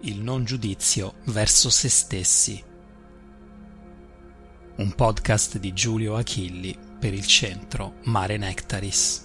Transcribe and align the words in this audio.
il 0.00 0.20
non 0.20 0.44
giudizio 0.44 1.14
verso 1.24 1.70
se 1.70 1.88
stessi. 1.88 2.62
Un 4.76 4.92
podcast 4.94 5.58
di 5.58 5.72
Giulio 5.72 6.16
Achilli 6.16 6.76
per 6.98 7.14
il 7.14 7.26
centro 7.26 7.94
Mare 8.04 8.36
Nectaris. 8.36 9.24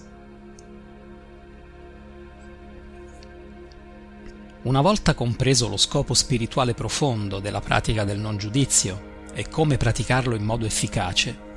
Una 4.62 4.80
volta 4.80 5.12
compreso 5.12 5.68
lo 5.68 5.76
scopo 5.76 6.14
spirituale 6.14 6.72
profondo 6.72 7.38
della 7.38 7.60
pratica 7.60 8.04
del 8.04 8.18
non 8.18 8.38
giudizio 8.38 9.10
e 9.34 9.48
come 9.48 9.76
praticarlo 9.76 10.34
in 10.34 10.44
modo 10.44 10.64
efficace, 10.64 11.50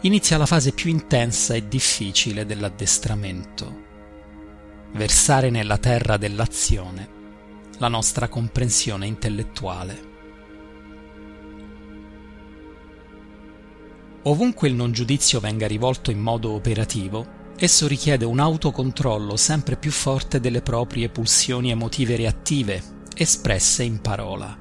inizia 0.00 0.38
la 0.38 0.46
fase 0.46 0.72
più 0.72 0.90
intensa 0.90 1.54
e 1.54 1.68
difficile 1.68 2.44
dell'addestramento. 2.44 3.84
Versare 4.92 5.50
nella 5.50 5.78
terra 5.78 6.16
dell'azione 6.16 7.15
la 7.78 7.88
nostra 7.88 8.28
comprensione 8.28 9.06
intellettuale. 9.06 10.14
Ovunque 14.22 14.68
il 14.68 14.74
non 14.74 14.92
giudizio 14.92 15.40
venga 15.40 15.66
rivolto 15.66 16.10
in 16.10 16.18
modo 16.18 16.50
operativo, 16.52 17.36
Esso 17.58 17.86
richiede 17.86 18.26
un 18.26 18.38
autocontrollo 18.38 19.34
sempre 19.36 19.76
più 19.76 19.90
forte 19.90 20.40
delle 20.40 20.60
proprie 20.60 21.08
pulsioni 21.08 21.70
emotive 21.70 22.14
reattive, 22.14 22.82
espresse 23.14 23.82
in 23.82 24.02
parola. 24.02 24.54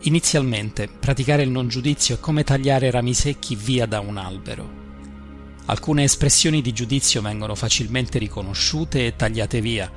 Inizialmente, 0.00 0.88
praticare 0.88 1.42
il 1.42 1.50
non 1.50 1.68
giudizio 1.68 2.14
è 2.14 2.20
come 2.20 2.44
tagliare 2.44 2.90
rami 2.90 3.12
secchi 3.12 3.54
via 3.56 3.84
da 3.84 4.00
un 4.00 4.16
albero. 4.16 4.84
Alcune 5.66 6.04
espressioni 6.04 6.62
di 6.62 6.72
giudizio 6.72 7.20
vengono 7.20 7.54
facilmente 7.54 8.18
riconosciute 8.18 9.04
e 9.04 9.16
tagliate 9.16 9.60
via, 9.60 9.90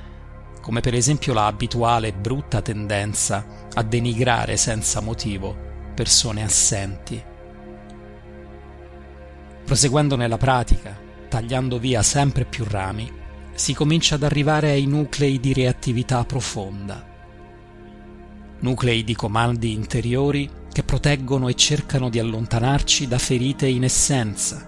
come 0.61 0.81
per 0.81 0.93
esempio 0.93 1.33
la 1.33 1.45
abituale 1.45 2.13
brutta 2.13 2.61
tendenza 2.61 3.45
a 3.73 3.83
denigrare 3.83 4.57
senza 4.57 5.01
motivo 5.01 5.67
persone 5.93 6.43
assenti 6.43 7.29
Proseguendo 9.69 10.15
nella 10.15 10.37
pratica, 10.37 10.99
tagliando 11.27 11.77
via 11.77 12.01
sempre 12.01 12.43
più 12.43 12.65
rami, 12.67 13.07
si 13.53 13.75
comincia 13.75 14.15
ad 14.15 14.23
arrivare 14.23 14.71
ai 14.71 14.87
nuclei 14.87 15.39
di 15.39 15.53
reattività 15.53 16.23
profonda. 16.23 17.05
Nuclei 18.61 19.03
di 19.03 19.13
comandi 19.13 19.73
interiori 19.73 20.49
che 20.73 20.81
proteggono 20.81 21.49
e 21.49 21.53
cercano 21.53 22.09
di 22.09 22.17
allontanarci 22.17 23.07
da 23.07 23.19
ferite 23.19 23.67
in 23.67 23.83
essenza, 23.83 24.67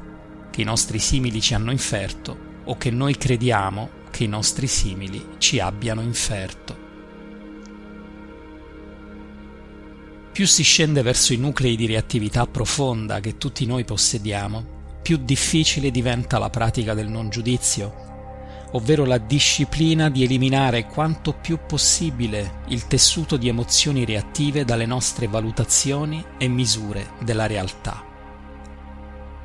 che 0.52 0.61
i 0.61 0.66
nostri 0.66 1.00
simili 1.00 1.42
ci 1.42 1.55
hanno 1.55 1.72
inferto 1.72 2.38
o 2.66 2.78
che 2.78 2.92
noi 2.92 3.17
crediamo 3.17 3.89
che 4.22 4.27
i 4.27 4.27
nostri 4.27 4.67
simili 4.67 5.30
ci 5.39 5.59
abbiano 5.59 6.02
inferto. 6.02 6.77
Più 10.31 10.45
si 10.45 10.61
scende 10.61 11.02
verso 11.02 11.33
i 11.33 11.38
nuclei 11.38 11.75
di 11.75 11.88
reattività 11.88 12.45
profonda 12.45 13.19
che 13.19 13.38
tutti 13.38 13.66
noi 13.66 13.83
possediamo, 13.83 14.99
più 15.02 15.17
difficile 15.17 15.89
diventa 15.89 16.38
la 16.38 16.52
pratica 16.52 16.94
del 16.94 17.08
non 17.08 17.30
giudizio, 17.30 18.67
ovvero 18.73 19.05
la 19.05 19.17
disciplina 19.17 20.09
di 20.11 20.23
eliminare 20.23 20.86
quanto 20.86 21.33
più 21.33 21.58
possibile 21.66 22.61
il 22.67 22.86
tessuto 22.86 23.38
di 23.38 23.47
emozioni 23.47 24.05
reattive 24.05 24.64
dalle 24.64 24.86
nostre 24.86 25.27
valutazioni 25.27 26.23
e 26.38 26.47
misure 26.47 27.14
della 27.23 27.47
realtà. 27.47 28.05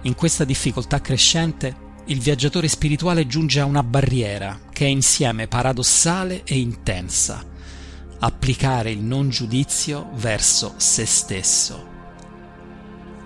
In 0.03 0.15
questa 0.15 0.45
difficoltà 0.45 1.01
crescente, 1.01 1.85
il 2.07 2.21
viaggiatore 2.21 2.69
spirituale 2.69 3.27
giunge 3.27 3.61
a 3.61 3.65
una 3.65 3.83
barriera 3.83 4.61
che 4.71 4.87
è 4.87 4.89
insieme 4.89 5.49
paradossale 5.49 6.43
e 6.45 6.59
intensa, 6.59 7.45
applicare 8.19 8.91
il 8.91 9.01
non 9.01 9.29
giudizio 9.29 10.11
verso 10.15 10.75
se 10.77 11.05
stesso 11.05 11.95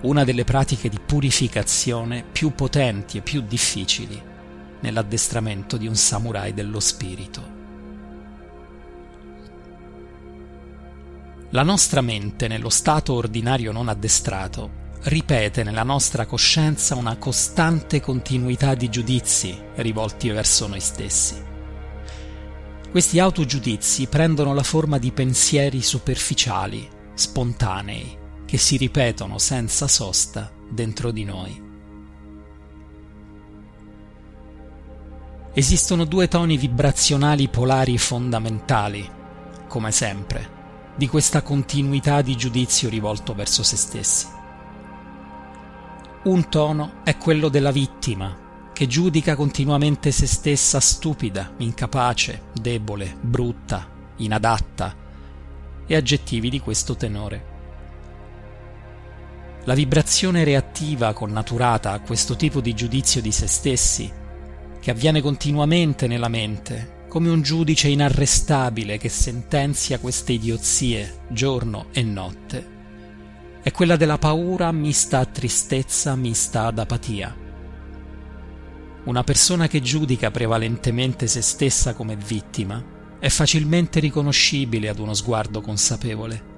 una 0.03 0.25
delle 0.25 0.45
pratiche 0.45 0.89
di 0.89 0.99
purificazione 0.99 2.25
più 2.31 2.55
potenti 2.55 3.19
e 3.19 3.21
più 3.21 3.43
difficili 3.43 4.21
nell'addestramento 4.81 5.77
di 5.77 5.87
un 5.87 5.95
samurai 5.95 6.55
dello 6.55 6.81
spirito. 6.81 7.59
La 11.51 11.63
nostra 11.63 12.01
mente, 12.01 12.49
nello 12.49 12.71
stato 12.71 13.13
ordinario 13.13 13.73
non 13.73 13.89
addestrato, 13.89 14.89
ripete 15.05 15.63
nella 15.63 15.83
nostra 15.83 16.27
coscienza 16.27 16.95
una 16.95 17.17
costante 17.17 18.01
continuità 18.01 18.75
di 18.75 18.91
giudizi 18.91 19.59
rivolti 19.77 20.29
verso 20.29 20.67
noi 20.67 20.81
stessi. 20.81 21.49
Questi 22.91 23.19
autogiudizi 23.19 24.09
prendono 24.09 24.53
la 24.53 24.63
forma 24.63 24.99
di 24.99 25.13
pensieri 25.13 25.81
superficiali, 25.81 26.87
spontanei, 27.15 28.19
che 28.45 28.59
si 28.59 28.77
ripetono 28.77 29.39
senza 29.39 29.87
sosta 29.87 30.51
dentro 30.69 31.13
di 31.13 31.25
noi. 31.25 31.69
Esistono 35.53 36.05
due 36.05 36.29
toni 36.29 36.57
vibrazionali 36.57 37.49
polari 37.49 37.97
fondamentali, 37.97 39.09
come 39.67 39.93
sempre, 39.93 40.59
di 40.97 41.07
questa 41.07 41.43
continuità 41.43 42.23
di 42.23 42.37
giudizio 42.37 42.89
rivolto 42.89 43.35
verso 43.35 43.63
se 43.63 43.77
stessi. 43.77 44.39
Un 46.23 46.51
tono 46.51 47.03
è 47.03 47.17
quello 47.17 47.49
della 47.49 47.71
vittima, 47.71 48.71
che 48.75 48.87
giudica 48.87 49.35
continuamente 49.35 50.11
se 50.11 50.27
stessa 50.27 50.79
stupida, 50.79 51.55
incapace, 51.57 52.43
debole, 52.53 53.17
brutta, 53.19 53.89
inadatta, 54.17 54.95
e 55.87 55.97
aggettivi 55.97 56.51
di 56.51 56.61
questo 56.61 56.95
tenore. 56.95 57.45
La 59.65 59.73
vibrazione 59.73 60.45
reattiva 60.45 61.15
connaturata 61.15 61.93
a 61.93 62.01
questo 62.01 62.37
tipo 62.37 62.61
di 62.61 62.75
giudizio 62.75 63.23
di 63.23 63.33
se 63.33 63.47
stessi, 63.47 64.13
che 64.79 64.91
avviene 64.91 65.23
continuamente 65.23 66.07
nella 66.07 66.29
mente, 66.29 67.05
come 67.09 67.31
un 67.31 67.41
giudice 67.41 67.89
inarrestabile 67.89 68.99
che 68.99 69.09
sentenzia 69.09 69.99
queste 69.99 70.33
idiozie 70.33 71.21
giorno 71.29 71.87
e 71.93 72.03
notte, 72.03 72.70
è 73.63 73.71
quella 73.73 73.97
della 73.97 74.19
paura 74.19 74.73
mista 74.73 75.19
a 75.19 75.27
tristezza, 75.27 76.15
mista 76.17 76.67
ad 76.67 76.79
apatia. 76.79 77.37
Una 79.05 79.25
persona 79.25 79.67
che 79.67 79.81
giudica 79.81 80.31
prevalentemente 80.31 81.27
se 81.27 81.43
stessa 81.43 81.95
come 81.95 82.17
vittima 82.17 82.83
è 83.19 83.29
facilmente 83.29 84.01
riconoscibile 84.01 84.89
ad 84.89 84.99
uno 84.99 85.15
sguardo 85.15 85.61
consapevole 85.61 86.51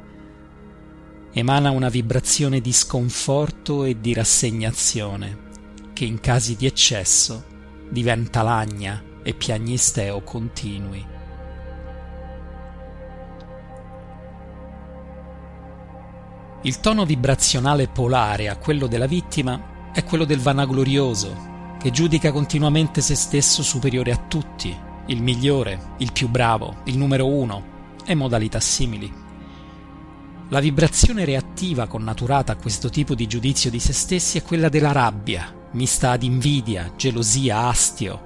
emana 1.34 1.70
una 1.70 1.88
vibrazione 1.88 2.60
di 2.60 2.72
sconforto 2.72 3.84
e 3.84 3.98
di 4.00 4.12
rassegnazione, 4.12 5.50
che 5.94 6.04
in 6.04 6.20
casi 6.20 6.56
di 6.56 6.66
eccesso 6.66 7.44
diventa 7.88 8.42
lagna 8.42 9.02
e 9.22 9.32
piagnisteo 9.32 10.20
continui. 10.22 11.11
Il 16.64 16.78
tono 16.78 17.04
vibrazionale 17.04 17.88
polare 17.88 18.48
a 18.48 18.56
quello 18.56 18.86
della 18.86 19.06
vittima 19.06 19.90
è 19.92 20.04
quello 20.04 20.24
del 20.24 20.38
vanaglorioso, 20.38 21.76
che 21.80 21.90
giudica 21.90 22.30
continuamente 22.30 23.00
se 23.00 23.16
stesso 23.16 23.64
superiore 23.64 24.12
a 24.12 24.16
tutti, 24.28 24.72
il 25.06 25.20
migliore, 25.20 25.94
il 25.98 26.12
più 26.12 26.28
bravo, 26.28 26.76
il 26.84 26.96
numero 26.96 27.26
uno, 27.26 27.96
e 28.04 28.14
modalità 28.14 28.60
simili. 28.60 29.12
La 30.50 30.60
vibrazione 30.60 31.24
reattiva 31.24 31.88
connaturata 31.88 32.52
a 32.52 32.56
questo 32.56 32.90
tipo 32.90 33.16
di 33.16 33.26
giudizio 33.26 33.68
di 33.68 33.80
se 33.80 33.92
stessi 33.92 34.38
è 34.38 34.44
quella 34.44 34.68
della 34.68 34.92
rabbia, 34.92 35.52
mista 35.72 36.12
ad 36.12 36.22
invidia, 36.22 36.92
gelosia, 36.96 37.66
astio, 37.66 38.22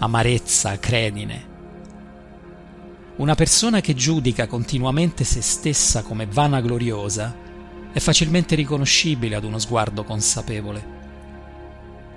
amarezza, 0.00 0.80
credine. 0.80 1.50
Una 3.18 3.36
persona 3.36 3.80
che 3.80 3.94
giudica 3.94 4.48
continuamente 4.48 5.22
se 5.22 5.42
stessa 5.42 6.02
come 6.02 6.26
vanagloriosa 6.26 7.41
è 7.92 7.98
facilmente 7.98 8.54
riconoscibile 8.54 9.36
ad 9.36 9.44
uno 9.44 9.58
sguardo 9.58 10.04
consapevole. 10.04 11.00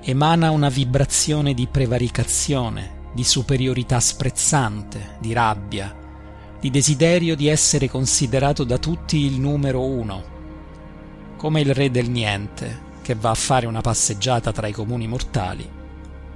Emana 0.01 0.51
una 0.51 0.69
vibrazione 0.69 1.53
di 1.53 1.67
prevaricazione, 1.67 3.09
di 3.13 3.23
superiorità 3.23 3.99
sprezzante, 3.99 5.17
di 5.19 5.33
rabbia, 5.33 5.93
di 6.59 6.69
desiderio 6.69 7.35
di 7.35 7.47
essere 7.47 7.89
considerato 7.89 8.63
da 8.63 8.77
tutti 8.77 9.17
il 9.17 9.39
numero 9.39 9.83
uno, 9.83 10.33
come 11.37 11.61
il 11.61 11.73
re 11.73 11.91
del 11.91 12.09
niente 12.09 12.83
che 13.01 13.15
va 13.15 13.31
a 13.31 13.35
fare 13.35 13.67
una 13.67 13.81
passeggiata 13.81 14.51
tra 14.51 14.67
i 14.67 14.71
comuni 14.71 15.07
mortali 15.07 15.69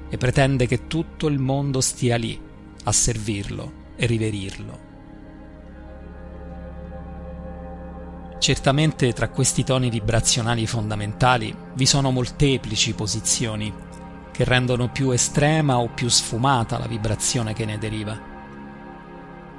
e 0.09 0.17
pretende 0.17 0.67
che 0.67 0.87
tutto 0.87 1.27
il 1.27 1.39
mondo 1.39 1.81
stia 1.81 2.17
lì 2.17 2.39
a 2.83 2.91
servirlo 2.91 3.71
e 3.95 4.05
riverirlo. 4.05 4.88
Certamente 8.39 9.11
tra 9.11 9.27
questi 9.27 9.63
toni 9.63 9.89
vibrazionali 9.89 10.65
fondamentali 10.65 11.53
vi 11.73 11.85
sono 11.85 12.09
molteplici 12.09 12.93
posizioni 12.93 13.71
che 14.31 14.43
rendono 14.45 14.89
più 14.89 15.11
estrema 15.11 15.77
o 15.77 15.89
più 15.89 16.07
sfumata 16.07 16.79
la 16.79 16.87
vibrazione 16.87 17.53
che 17.53 17.65
ne 17.65 17.77
deriva 17.77 18.17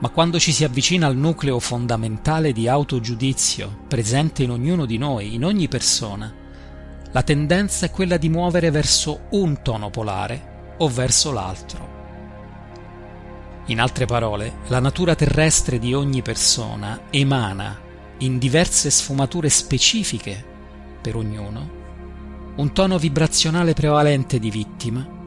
Ma 0.01 0.09
quando 0.09 0.39
ci 0.39 0.51
si 0.51 0.65
avvicina 0.65 1.07
al 1.07 1.15
nucleo 1.15 1.59
fondamentale 1.59 2.53
di 2.53 2.69
autogiudizio 2.69 3.81
presente 3.87 4.43
in 4.45 4.51
ognuno 4.51 4.87
di 4.87 4.97
noi, 4.97 5.35
in 5.35 5.45
ogni 5.45 5.69
persona, 5.69 6.33
la 7.13 7.23
tendenza 7.23 7.85
è 7.85 7.91
quella 7.91 8.17
di 8.17 8.31
muovere 8.31 8.71
verso 8.71 9.27
un 9.33 9.61
tono 9.61 9.91
polare 9.91 10.75
o 10.79 10.89
verso 10.89 11.33
l'altro. 11.33 11.99
In 13.67 13.79
altre 13.79 14.07
parole, 14.07 14.61
la 14.69 14.81
natura 14.81 15.15
terrestre 15.15 15.79
di 15.79 15.93
ogni 15.93 16.23
persona 16.23 17.03
emana, 17.11 17.89
in 18.21 18.39
diverse 18.39 18.91
sfumature 18.91 19.49
specifiche 19.49 20.45
per 21.01 21.17
ognuno, 21.17 21.79
un 22.57 22.73
tono 22.73 22.99
vibrazionale 22.99 23.75
prevalente 23.75 24.39
di 24.39 24.51
vittima 24.51 25.19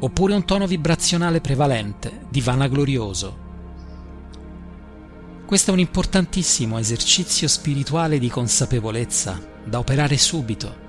oppure 0.00 0.34
un 0.34 0.44
tono 0.44 0.66
vibrazionale 0.66 1.40
prevalente 1.40 2.26
di 2.28 2.40
vanaglorioso. 2.40 3.46
Questo 5.44 5.70
è 5.70 5.72
un 5.74 5.80
importantissimo 5.80 6.78
esercizio 6.78 7.48
spirituale 7.48 8.18
di 8.18 8.28
consapevolezza 8.28 9.40
da 9.64 9.78
operare 9.78 10.16
subito 10.16 10.86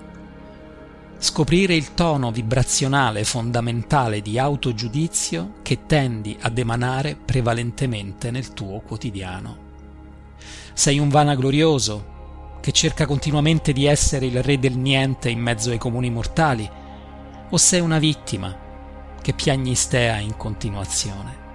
scoprire 1.21 1.75
il 1.75 1.93
tono 1.95 2.31
vibrazionale 2.31 3.25
fondamentale 3.25 4.21
di 4.21 4.39
autogiudizio 4.39 5.55
che 5.61 5.85
tendi 5.85 6.37
ad 6.39 6.57
emanare 6.57 7.17
prevalentemente 7.17 8.31
nel 8.31 8.53
tuo 8.53 8.79
quotidiano. 8.79 9.68
Sei 10.73 10.99
un 10.99 11.09
vanaglorioso 11.09 12.57
che 12.61 12.71
cerca 12.71 13.05
continuamente 13.05 13.73
di 13.73 13.85
essere 13.85 14.25
il 14.25 14.43
re 14.43 14.59
del 14.59 14.77
niente 14.77 15.29
in 15.29 15.39
mezzo 15.39 15.71
ai 15.71 15.77
comuni 15.77 16.09
mortali, 16.09 16.69
o 17.49 17.57
sei 17.57 17.79
una 17.79 17.99
vittima 17.99 18.57
che 19.21 19.33
piagnistea 19.33 20.19
in 20.19 20.35
continuazione. 20.37 21.47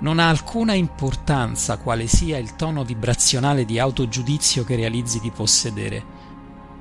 non 0.00 0.18
ha 0.18 0.28
alcuna 0.28 0.72
importanza 0.74 1.76
quale 1.78 2.06
sia 2.06 2.38
il 2.38 2.56
tono 2.56 2.84
vibrazionale 2.84 3.64
di 3.64 3.78
autogiudizio 3.78 4.64
che 4.64 4.76
realizzi 4.76 5.20
di 5.20 5.30
possedere, 5.30 6.04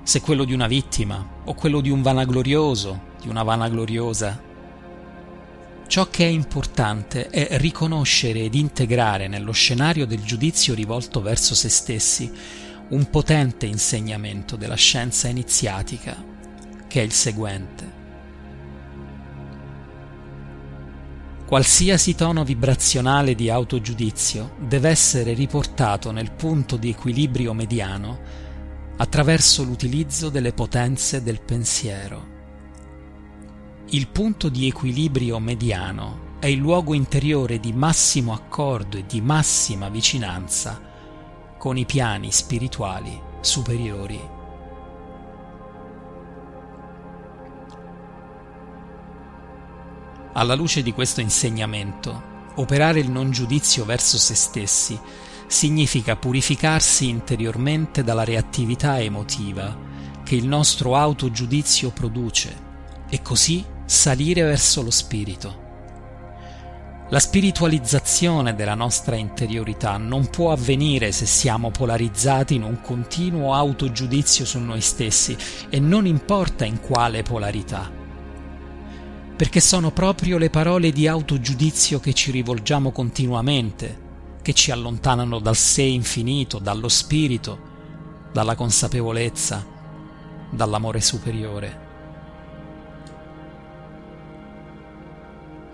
se 0.03 0.21
quello 0.21 0.43
di 0.43 0.53
una 0.53 0.67
vittima 0.67 1.41
o 1.43 1.53
quello 1.53 1.81
di 1.81 1.89
un 1.89 2.01
vanaglorioso, 2.01 3.07
di 3.21 3.27
una 3.27 3.43
vanagloriosa. 3.43 4.47
Ciò 5.89 6.07
che 6.11 6.23
è 6.23 6.27
importante 6.27 7.29
è 7.29 7.57
riconoscere 7.57 8.41
ed 8.41 8.53
integrare 8.53 9.27
nello 9.27 9.51
scenario 9.53 10.05
del 10.05 10.21
giudizio 10.21 10.75
rivolto 10.75 11.19
verso 11.19 11.55
se 11.55 11.67
stessi 11.67 12.31
un 12.89 13.09
potente 13.09 13.65
insegnamento 13.65 14.55
della 14.55 14.75
scienza 14.75 15.29
iniziatica, 15.29 16.15
che 16.87 17.01
è 17.01 17.03
il 17.03 17.11
seguente. 17.11 17.91
Qualsiasi 21.47 22.13
tono 22.13 22.43
vibrazionale 22.43 23.33
di 23.33 23.49
autogiudizio 23.49 24.57
deve 24.59 24.89
essere 24.89 25.33
riportato 25.33 26.11
nel 26.11 26.29
punto 26.33 26.77
di 26.77 26.89
equilibrio 26.89 27.55
mediano 27.55 28.19
attraverso 28.97 29.63
l'utilizzo 29.63 30.29
delle 30.29 30.53
potenze 30.53 31.23
del 31.23 31.41
pensiero. 31.41 32.38
Il 33.91 34.07
punto 34.07 34.49
di 34.49 34.67
equilibrio 34.67 35.39
mediano 35.39 36.37
è 36.37 36.45
il 36.45 36.59
luogo 36.59 36.93
interiore 36.93 37.59
di 37.59 37.73
massimo 37.73 38.33
accordo 38.33 38.97
e 38.97 39.05
di 39.07 39.19
massima 39.19 39.89
vicinanza 39.89 40.79
con 41.57 41.75
i 41.75 41.85
piani 41.85 42.31
spirituali 42.31 43.19
superiori. 43.41 44.21
Alla 50.33 50.53
luce 50.53 50.83
di 50.83 50.93
questo 50.93 51.19
insegnamento, 51.21 52.21
operare 52.57 52.99
il 52.99 53.09
non 53.09 53.31
giudizio 53.31 53.85
verso 53.85 54.19
se 54.19 54.35
stessi 54.35 54.99
significa 55.47 56.15
purificarsi 56.15 57.09
interiormente 57.09 58.03
dalla 58.03 58.23
reattività 58.23 58.99
emotiva 59.01 59.75
che 60.23 60.35
il 60.35 60.45
nostro 60.45 60.95
autogiudizio 60.95 61.89
produce 61.89 62.67
e 63.09 63.23
così 63.23 63.77
salire 63.89 64.43
verso 64.43 64.83
lo 64.83 64.91
spirito. 64.91 65.67
La 67.09 67.17
spiritualizzazione 67.17 68.53
della 68.53 68.75
nostra 68.75 69.15
interiorità 69.15 69.97
non 69.97 70.29
può 70.29 70.51
avvenire 70.51 71.11
se 71.11 71.25
siamo 71.25 71.71
polarizzati 71.71 72.53
in 72.53 72.61
un 72.61 72.81
continuo 72.81 73.55
autogiudizio 73.55 74.45
su 74.45 74.59
noi 74.59 74.81
stessi 74.81 75.35
e 75.69 75.79
non 75.79 76.05
importa 76.05 76.65
in 76.65 76.79
quale 76.79 77.23
polarità 77.23 77.97
perché 79.35 79.61
sono 79.61 79.89
proprio 79.91 80.37
le 80.37 80.49
parole 80.49 80.91
di 80.91 81.07
autogiudizio 81.07 82.01
che 82.01 82.11
ci 82.11 82.29
rivolgiamo 82.29 82.91
continuamente, 82.91 83.97
che 84.41 84.51
ci 84.51 84.69
allontanano 84.69 85.39
dal 85.39 85.55
sé 85.55 85.83
infinito, 85.83 86.59
dallo 86.59 86.89
spirito, 86.89 87.57
dalla 88.33 88.55
consapevolezza, 88.55 89.65
dall'amore 90.49 90.99
superiore. 90.99 91.88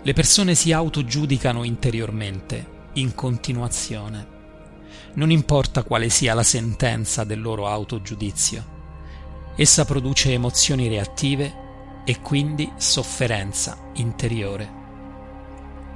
Le 0.06 0.14
persone 0.14 0.54
si 0.54 0.72
autogiudicano 0.72 1.64
interiormente, 1.64 2.90
in 2.94 3.16
continuazione. 3.16 4.28
Non 5.16 5.32
importa 5.32 5.82
quale 5.82 6.10
sia 6.10 6.36
la 6.36 6.44
sentenza 6.44 7.24
del 7.24 7.42
loro 7.42 7.68
autogiudizio. 7.68 8.64
Essa 9.56 9.84
produce 9.84 10.32
emozioni 10.32 10.88
reattive 10.88 12.04
e 12.06 12.22
quindi 12.22 12.72
sofferenza 12.78 13.80
interiore. 13.96 14.72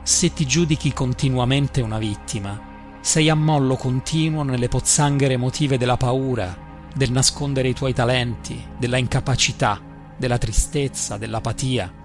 Se 0.02 0.34
ti 0.34 0.48
giudichi 0.48 0.92
continuamente 0.92 1.82
una 1.82 2.00
vittima, 2.00 2.98
sei 3.02 3.30
a 3.30 3.36
mollo 3.36 3.76
continuo 3.76 4.42
nelle 4.42 4.70
pozzanghere 4.70 5.36
emotive 5.36 5.78
della 5.78 5.98
paura, 5.98 6.58
del 6.96 7.12
nascondere 7.12 7.68
i 7.68 7.76
tuoi 7.76 7.94
talenti, 7.94 8.60
della 8.80 8.98
incapacità, 8.98 9.80
della 10.18 10.40
tristezza, 10.40 11.18
dell'apatia. 11.18 11.99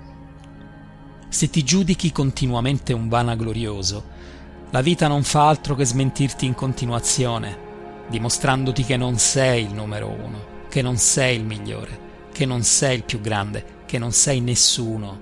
Se 1.34 1.50
ti 1.50 1.64
giudichi 1.64 2.12
continuamente 2.12 2.92
un 2.92 3.08
vanaglorioso, 3.08 4.04
la 4.70 4.80
vita 4.80 5.08
non 5.08 5.24
fa 5.24 5.48
altro 5.48 5.74
che 5.74 5.84
smentirti 5.84 6.46
in 6.46 6.54
continuazione, 6.54 7.58
dimostrandoti 8.08 8.84
che 8.84 8.96
non 8.96 9.18
sei 9.18 9.64
il 9.64 9.74
numero 9.74 10.10
uno, 10.10 10.44
che 10.68 10.80
non 10.80 10.96
sei 10.96 11.36
il 11.38 11.44
migliore, 11.44 12.28
che 12.30 12.46
non 12.46 12.62
sei 12.62 12.94
il 12.98 13.02
più 13.02 13.20
grande, 13.20 13.82
che 13.84 13.98
non 13.98 14.12
sei 14.12 14.40
nessuno. 14.40 15.20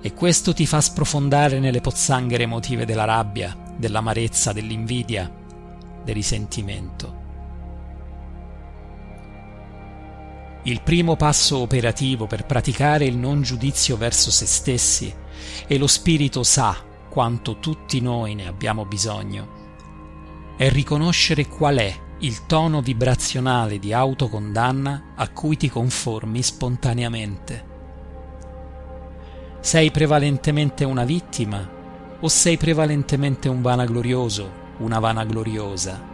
E 0.00 0.14
questo 0.14 0.54
ti 0.54 0.64
fa 0.64 0.80
sprofondare 0.80 1.58
nelle 1.58 1.82
pozzanghere 1.82 2.44
emotive 2.44 2.86
della 2.86 3.04
rabbia, 3.04 3.54
dell'amarezza, 3.76 4.54
dell'invidia, 4.54 5.30
del 6.02 6.14
risentimento. 6.14 7.21
Il 10.64 10.82
primo 10.82 11.16
passo 11.16 11.58
operativo 11.58 12.26
per 12.26 12.46
praticare 12.46 13.04
il 13.04 13.16
non 13.16 13.42
giudizio 13.42 13.96
verso 13.96 14.30
se 14.30 14.46
stessi, 14.46 15.12
e 15.66 15.76
lo 15.76 15.88
Spirito 15.88 16.44
sa 16.44 16.76
quanto 17.10 17.58
tutti 17.58 18.00
noi 18.00 18.36
ne 18.36 18.46
abbiamo 18.46 18.84
bisogno, 18.84 20.54
è 20.56 20.70
riconoscere 20.70 21.48
qual 21.48 21.78
è 21.78 21.94
il 22.20 22.46
tono 22.46 22.80
vibrazionale 22.80 23.80
di 23.80 23.92
autocondanna 23.92 25.14
a 25.16 25.28
cui 25.30 25.56
ti 25.56 25.68
conformi 25.68 26.40
spontaneamente. 26.40 27.70
Sei 29.58 29.90
prevalentemente 29.90 30.84
una 30.84 31.04
vittima 31.04 31.68
o 32.20 32.28
sei 32.28 32.56
prevalentemente 32.56 33.48
un 33.48 33.62
vanaglorioso, 33.62 34.50
una 34.78 35.00
vanagloriosa? 35.00 36.11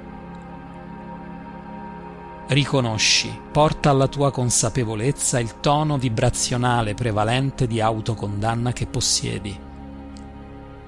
Riconosci, 2.49 3.31
porta 3.53 3.91
alla 3.91 4.09
tua 4.09 4.31
consapevolezza 4.31 5.39
il 5.39 5.61
tono 5.61 5.99
vibrazionale 5.99 6.95
prevalente 6.95 7.67
di 7.67 7.79
autocondanna 7.79 8.73
che 8.73 8.87
possiedi 8.87 9.67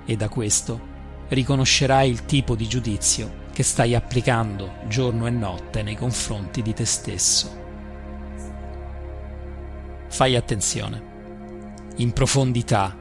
e 0.07 0.17
da 0.17 0.31
questo 0.31 0.88
riconoscerai 1.29 2.09
il 2.09 2.25
tipo 2.25 2.57
di 2.57 2.67
giudizio 2.67 3.49
che 3.52 3.62
stai 3.62 3.95
applicando 3.95 4.76
giorno 4.88 5.26
e 5.26 5.31
notte 5.31 5.83
nei 5.83 5.97
confronti 5.97 6.62
di 6.62 6.73
te 6.73 6.87
stesso. 6.87 7.59
Fai 10.09 10.37
attenzione. 10.37 11.09
In 11.97 12.12
profondità, 12.12 12.97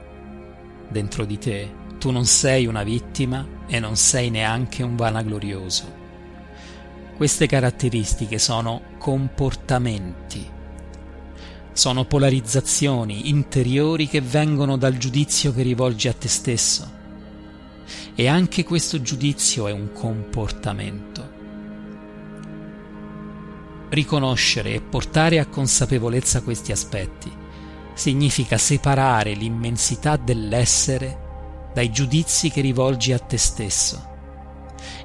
dentro 0.89 1.23
di 1.23 1.37
te, 1.37 1.73
tu 1.97 2.11
non 2.11 2.25
sei 2.25 2.65
una 2.65 2.83
vittima 2.83 3.47
e 3.67 3.79
non 3.79 3.95
sei 3.95 4.29
neanche 4.29 4.83
un 4.83 4.97
vanaglorioso. 4.97 5.98
Queste 7.19 7.47
caratteristiche 7.47 8.39
sono 8.39 8.81
comportamenti. 8.97 10.49
Sono 11.73 12.05
polarizzazioni 12.05 13.27
interiori 13.27 14.07
che 14.07 14.21
vengono 14.21 14.77
dal 14.77 14.95
giudizio 14.95 15.53
che 15.53 15.61
rivolgi 15.61 16.07
a 16.07 16.13
te 16.13 16.29
stesso 16.29 16.89
e 18.15 18.27
anche 18.29 18.63
questo 18.63 19.01
giudizio 19.01 19.67
è 19.67 19.73
un 19.73 19.91
comportamento. 19.91 21.29
Riconoscere 23.89 24.75
e 24.75 24.79
portare 24.81 25.39
a 25.39 25.47
consapevolezza 25.47 26.41
questi 26.41 26.71
aspetti 26.71 27.29
significa 27.95 28.57
separare 28.57 29.33
l'immensità 29.33 30.15
dell'essere 30.15 31.71
dai 31.73 31.91
giudizi 31.91 32.49
che 32.49 32.61
rivolgi 32.61 33.11
a 33.11 33.19
te 33.19 33.37
stesso. 33.37 34.08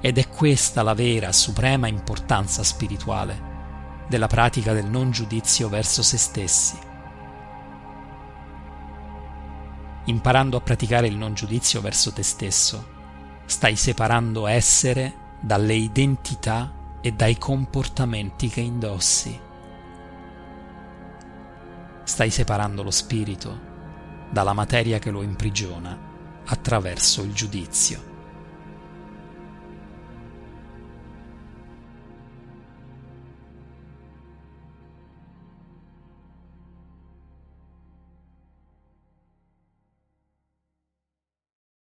Ed 0.00 0.18
è 0.18 0.28
questa 0.28 0.82
la 0.82 0.94
vera, 0.94 1.32
suprema 1.32 1.86
importanza 1.86 2.62
spirituale 2.62 3.52
della 4.08 4.26
pratica 4.26 4.72
del 4.72 4.86
non 4.86 5.10
giudizio 5.10 5.68
verso 5.68 6.02
se 6.02 6.18
stessi. 6.18 6.78
Imparando 10.06 10.56
a 10.58 10.60
praticare 10.60 11.06
il 11.06 11.16
non 11.16 11.32
giudizio 11.32 11.80
verso 11.80 12.12
te 12.12 12.22
stesso, 12.22 12.92
stai 13.46 13.76
separando 13.76 14.46
essere 14.46 15.22
dalle 15.40 15.74
identità 15.74 16.72
e 17.00 17.12
dai 17.12 17.38
comportamenti 17.38 18.48
che 18.48 18.60
indossi. 18.60 19.40
Stai 22.04 22.30
separando 22.30 22.82
lo 22.82 22.90
spirito 22.90 23.72
dalla 24.30 24.52
materia 24.52 24.98
che 24.98 25.10
lo 25.10 25.22
imprigiona 25.22 25.98
attraverso 26.46 27.22
il 27.22 27.32
giudizio. 27.32 28.13